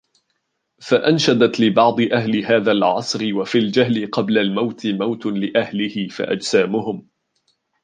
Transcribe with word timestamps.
فَأَنْشَدْت 0.81 1.59
لِبَعْضِ 1.59 2.01
أَهْلِ 2.01 2.45
هَذَا 2.45 2.71
الْعَصْرِ 2.71 3.33
وَفِي 3.35 3.57
الْجَهْلِ 3.57 4.09
قَبْلَ 4.11 4.37
الْمَوْتِ 4.37 4.87
مَوْتٌ 4.87 5.25
لِأَهْلِهِ 5.25 6.07
فَأَجْسَامُهُمْ 6.07 7.07